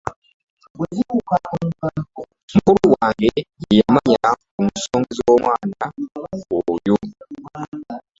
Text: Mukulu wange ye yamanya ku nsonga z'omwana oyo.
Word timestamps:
Mukulu 2.53 2.85
wange 2.97 3.31
ye 3.67 3.73
yamanya 3.79 4.29
ku 4.53 4.61
nsonga 4.67 5.11
z'omwana 5.17 5.85
oyo. 6.71 6.95